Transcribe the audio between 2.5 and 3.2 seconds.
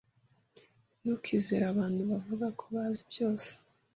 ko bazi